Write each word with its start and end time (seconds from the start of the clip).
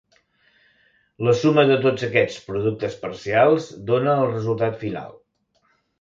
La 1.27 1.33
suma 1.41 1.65
de 1.71 1.75
tots 1.83 2.05
aquests 2.09 2.37
productes 2.47 2.97
parcials 3.05 3.69
dóna 3.91 4.17
el 4.23 4.29
resultat 4.37 4.85
final. 4.87 5.13